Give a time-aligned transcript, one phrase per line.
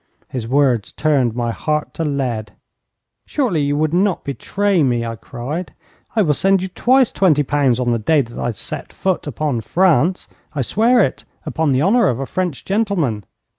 [0.29, 2.53] His words turned my heart to lead.
[3.27, 5.75] 'Surely, you would not betray me!' I cried.
[6.15, 9.61] 'I will send you twice twenty pounds on the day that I set foot upon
[9.61, 10.27] France.
[10.55, 13.25] I swear it upon the honour of a French gentleman.'